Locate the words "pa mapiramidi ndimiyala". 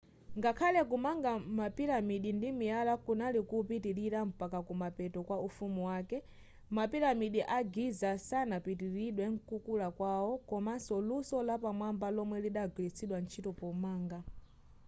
1.39-2.93